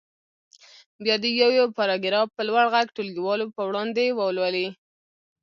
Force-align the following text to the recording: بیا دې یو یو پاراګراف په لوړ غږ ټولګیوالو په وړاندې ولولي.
بیا 1.03 1.15
دې 1.23 1.29
یو 1.41 1.51
یو 1.59 1.67
پاراګراف 1.77 2.27
په 2.33 2.41
لوړ 2.47 2.65
غږ 2.73 2.87
ټولګیوالو 2.95 3.45
په 3.55 3.61
وړاندې 3.69 4.05
ولولي. 4.17 4.67